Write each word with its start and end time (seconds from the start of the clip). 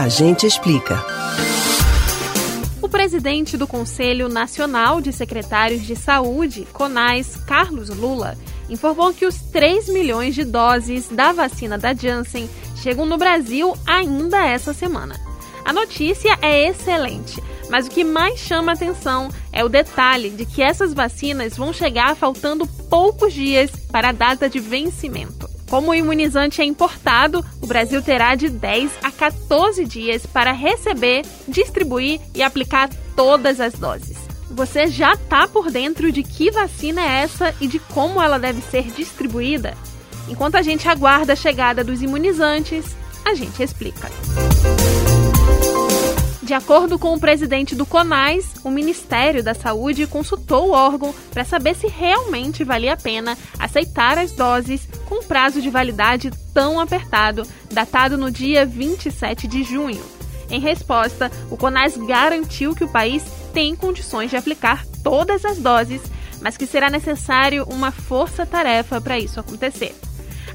A 0.00 0.08
gente 0.08 0.46
explica. 0.46 1.04
O 2.80 2.88
presidente 2.88 3.58
do 3.58 3.66
Conselho 3.66 4.30
Nacional 4.30 4.98
de 4.98 5.12
Secretários 5.12 5.82
de 5.82 5.94
Saúde, 5.94 6.66
CONAS, 6.72 7.36
Carlos 7.46 7.90
Lula, 7.90 8.34
informou 8.70 9.12
que 9.12 9.26
os 9.26 9.36
3 9.52 9.90
milhões 9.90 10.34
de 10.34 10.42
doses 10.42 11.06
da 11.10 11.32
vacina 11.32 11.76
da 11.76 11.92
Janssen 11.92 12.48
chegam 12.76 13.04
no 13.04 13.18
Brasil 13.18 13.76
ainda 13.86 14.42
essa 14.46 14.72
semana. 14.72 15.20
A 15.66 15.72
notícia 15.74 16.34
é 16.40 16.66
excelente, 16.66 17.38
mas 17.68 17.86
o 17.86 17.90
que 17.90 18.02
mais 18.02 18.40
chama 18.40 18.72
atenção 18.72 19.28
é 19.52 19.62
o 19.62 19.68
detalhe 19.68 20.30
de 20.30 20.46
que 20.46 20.62
essas 20.62 20.94
vacinas 20.94 21.58
vão 21.58 21.74
chegar 21.74 22.16
faltando 22.16 22.66
poucos 22.88 23.34
dias 23.34 23.70
para 23.92 24.08
a 24.08 24.12
data 24.12 24.48
de 24.48 24.60
vencimento. 24.60 25.39
Como 25.70 25.92
o 25.92 25.94
imunizante 25.94 26.60
é 26.60 26.64
importado, 26.64 27.44
o 27.62 27.66
Brasil 27.66 28.02
terá 28.02 28.34
de 28.34 28.48
10 28.50 28.90
a 29.04 29.12
14 29.12 29.84
dias 29.84 30.26
para 30.26 30.50
receber, 30.50 31.24
distribuir 31.46 32.20
e 32.34 32.42
aplicar 32.42 32.90
todas 33.14 33.60
as 33.60 33.74
doses. 33.74 34.18
Você 34.50 34.88
já 34.88 35.12
está 35.12 35.46
por 35.46 35.70
dentro 35.70 36.10
de 36.10 36.24
que 36.24 36.50
vacina 36.50 37.00
é 37.00 37.22
essa 37.22 37.54
e 37.60 37.68
de 37.68 37.78
como 37.78 38.20
ela 38.20 38.36
deve 38.36 38.60
ser 38.62 38.90
distribuída? 38.90 39.76
Enquanto 40.28 40.56
a 40.56 40.62
gente 40.62 40.88
aguarda 40.88 41.34
a 41.34 41.36
chegada 41.36 41.84
dos 41.84 42.02
imunizantes, 42.02 42.96
a 43.24 43.32
gente 43.34 43.62
explica. 43.62 44.10
De 46.42 46.54
acordo 46.54 46.98
com 46.98 47.14
o 47.14 47.20
presidente 47.20 47.74
do 47.74 47.84
CONAS, 47.84 48.54
o 48.64 48.70
Ministério 48.70 49.42
da 49.42 49.52
Saúde 49.52 50.06
consultou 50.06 50.68
o 50.68 50.72
órgão 50.72 51.14
para 51.30 51.44
saber 51.44 51.76
se 51.76 51.86
realmente 51.86 52.64
valia 52.64 52.94
a 52.94 52.96
pena 52.96 53.36
aceitar 53.58 54.16
as 54.16 54.32
doses 54.32 54.88
com 55.06 55.22
prazo 55.22 55.60
de 55.60 55.68
validade 55.68 56.30
tão 56.54 56.80
apertado, 56.80 57.42
datado 57.70 58.16
no 58.16 58.30
dia 58.30 58.64
27 58.64 59.46
de 59.46 59.62
junho. 59.62 60.02
Em 60.48 60.58
resposta, 60.58 61.30
o 61.50 61.58
CONAS 61.58 61.98
garantiu 61.98 62.74
que 62.74 62.84
o 62.84 62.88
país 62.88 63.22
tem 63.52 63.76
condições 63.76 64.30
de 64.30 64.36
aplicar 64.36 64.86
todas 65.04 65.44
as 65.44 65.58
doses, 65.58 66.00
mas 66.40 66.56
que 66.56 66.66
será 66.66 66.88
necessário 66.88 67.66
uma 67.70 67.90
força-tarefa 67.90 68.98
para 68.98 69.18
isso 69.18 69.38
acontecer. 69.38 69.94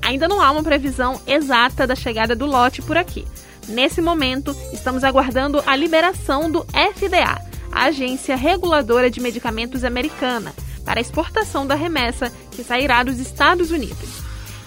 Ainda 0.00 0.26
não 0.26 0.40
há 0.40 0.50
uma 0.50 0.62
previsão 0.62 1.20
exata 1.26 1.86
da 1.86 1.94
chegada 1.94 2.34
do 2.34 2.46
lote 2.46 2.80
por 2.80 2.96
aqui. 2.96 3.26
Nesse 3.68 4.00
momento, 4.00 4.54
estamos 4.72 5.04
aguardando 5.04 5.62
a 5.66 5.74
liberação 5.74 6.50
do 6.50 6.64
FDA, 6.64 7.40
a 7.72 7.84
Agência 7.84 8.36
Reguladora 8.36 9.10
de 9.10 9.20
Medicamentos 9.20 9.84
Americana, 9.84 10.54
para 10.84 11.00
a 11.00 11.02
exportação 11.02 11.66
da 11.66 11.74
remessa 11.74 12.30
que 12.50 12.62
sairá 12.62 13.02
dos 13.02 13.18
Estados 13.18 13.70
Unidos. 13.70 14.22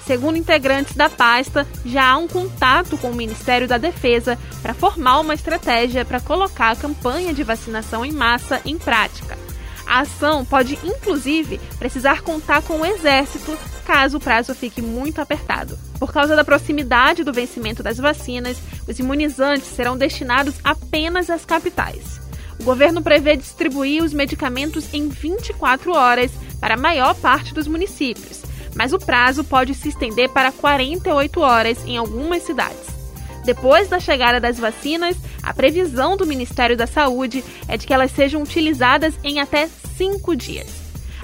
Segundo 0.06 0.38
integrantes 0.38 0.96
da 0.96 1.10
pasta, 1.10 1.68
já 1.86 2.12
há 2.12 2.18
um 2.18 2.28
contato 2.28 2.98
com 2.98 3.12
o 3.12 3.16
Ministério 3.16 3.68
da 3.68 3.78
Defesa 3.78 4.40
para 4.62 4.74
formar 4.74 5.20
uma 5.20 5.34
estratégia 5.34 6.06
para 6.06 6.22
colocar 6.22 6.72
a 6.72 6.76
campanha 6.76 7.34
de 7.34 7.44
vacinação 7.44 8.06
em 8.06 8.12
massa 8.12 8.62
em 8.66 8.78
prática. 8.78 9.47
A 9.88 10.02
ação 10.02 10.44
pode, 10.44 10.78
inclusive, 10.84 11.60
precisar 11.80 12.22
contar 12.22 12.62
com 12.62 12.82
o 12.82 12.86
Exército 12.86 13.58
caso 13.86 14.18
o 14.18 14.20
prazo 14.20 14.54
fique 14.54 14.82
muito 14.82 15.22
apertado. 15.22 15.80
Por 15.98 16.12
causa 16.12 16.36
da 16.36 16.44
proximidade 16.44 17.24
do 17.24 17.32
vencimento 17.32 17.82
das 17.82 17.98
vacinas, 17.98 18.58
os 18.86 19.00
imunizantes 19.00 19.68
serão 19.68 19.98
destinados 19.98 20.56
apenas 20.62 21.30
às 21.30 21.46
capitais. 21.46 22.20
O 22.60 22.64
governo 22.64 23.02
prevê 23.02 23.38
distribuir 23.38 24.04
os 24.04 24.14
medicamentos 24.14 24.94
em 24.94 25.08
24 25.08 25.94
horas 25.94 26.32
para 26.60 26.74
a 26.74 26.78
maior 26.78 27.16
parte 27.16 27.54
dos 27.54 27.68
municípios, 27.68 28.42
mas 28.76 28.92
o 28.92 29.00
prazo 29.00 29.44
pode 29.44 29.74
se 29.74 29.88
estender 29.88 30.30
para 30.30 30.52
48 30.52 31.40
horas 31.40 31.78
em 31.86 31.96
algumas 31.96 32.44
cidades. 32.44 32.97
Depois 33.48 33.88
da 33.88 33.98
chegada 33.98 34.42
das 34.42 34.60
vacinas, 34.60 35.16
a 35.42 35.54
previsão 35.54 36.18
do 36.18 36.28
Ministério 36.28 36.76
da 36.76 36.86
Saúde 36.86 37.42
é 37.70 37.78
de 37.78 37.88
que 37.88 37.94
elas 37.94 38.12
sejam 38.12 38.42
utilizadas 38.42 39.14
em 39.24 39.40
até 39.40 39.70
cinco 39.96 40.36
dias. 40.36 40.68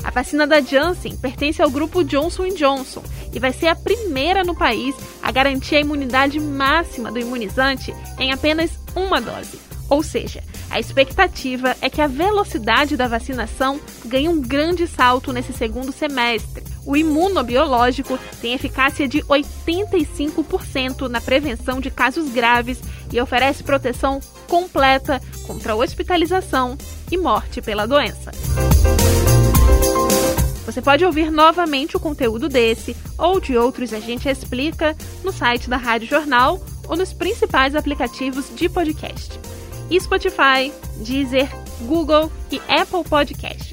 A 0.01 0.09
vacina 0.09 0.47
da 0.47 0.61
Janssen 0.61 1.17
pertence 1.17 1.61
ao 1.61 1.69
grupo 1.69 2.01
Johnson 2.01 2.47
Johnson 2.55 3.03
e 3.33 3.39
vai 3.39 3.51
ser 3.51 3.67
a 3.67 3.75
primeira 3.75 4.41
no 4.41 4.55
país 4.55 4.95
a 5.21 5.33
garantir 5.33 5.75
a 5.75 5.81
imunidade 5.81 6.39
máxima 6.39 7.11
do 7.11 7.19
imunizante 7.19 7.93
em 8.17 8.31
apenas 8.31 8.71
uma 8.95 9.19
dose. 9.19 9.59
Ou 9.89 10.01
seja, 10.01 10.41
a 10.69 10.79
expectativa 10.79 11.75
é 11.81 11.89
que 11.89 11.99
a 11.99 12.07
velocidade 12.07 12.95
da 12.95 13.05
vacinação 13.05 13.81
ganhe 14.05 14.29
um 14.29 14.39
grande 14.39 14.87
salto 14.87 15.33
nesse 15.33 15.51
segundo 15.51 15.91
semestre, 15.91 16.63
o 16.85 16.95
imunobiológico 16.95 18.19
tem 18.41 18.53
eficácia 18.53 19.07
de 19.07 19.21
85% 19.23 21.07
na 21.07 21.21
prevenção 21.21 21.79
de 21.79 21.89
casos 21.89 22.31
graves 22.31 22.79
e 23.11 23.21
oferece 23.21 23.63
proteção 23.63 24.19
completa 24.47 25.21
contra 25.45 25.75
hospitalização 25.75 26.77
e 27.11 27.17
morte 27.17 27.61
pela 27.61 27.87
doença. 27.87 28.31
Você 30.65 30.81
pode 30.81 31.05
ouvir 31.05 31.29
novamente 31.29 31.95
o 31.95 31.99
conteúdo 31.99 32.49
desse 32.49 32.95
ou 33.17 33.39
de 33.39 33.55
outros 33.57 33.93
A 33.93 33.99
Gente 33.99 34.27
Explica 34.27 34.95
no 35.23 35.31
site 35.31 35.69
da 35.69 35.77
Rádio 35.77 36.07
Jornal 36.07 36.59
ou 36.87 36.95
nos 36.95 37.13
principais 37.13 37.75
aplicativos 37.75 38.49
de 38.55 38.67
podcast: 38.69 39.39
Spotify, 39.99 40.73
Deezer, 40.97 41.49
Google 41.81 42.31
e 42.51 42.61
Apple 42.67 43.03
Podcasts. 43.07 43.72